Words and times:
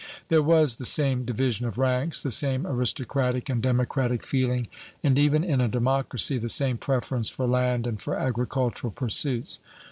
There 0.29 0.41
was 0.41 0.77
the 0.77 0.85
same 0.87 1.25
division 1.25 1.67
of 1.67 1.77
ranks, 1.77 2.23
the 2.23 2.31
same 2.31 2.65
aristocratic 2.65 3.49
and 3.49 3.61
democratic 3.61 4.25
feeling, 4.25 4.67
and, 5.03 5.15
even 5.19 5.43
in 5.43 5.61
a 5.61 5.67
democracy, 5.67 6.39
the 6.39 6.49
same 6.49 6.79
preference 6.79 7.29
for 7.29 7.45
land 7.45 7.85
and 7.85 8.01
for 8.01 8.17
agricultural 8.17 8.89
pursuits. 8.93 9.59